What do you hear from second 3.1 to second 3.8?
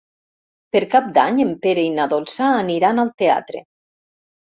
teatre.